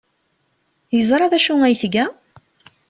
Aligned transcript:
Yeẓra 0.95 1.31
d 1.31 1.33
acu 1.37 1.53
ay 1.65 1.75
tga? 1.81 2.05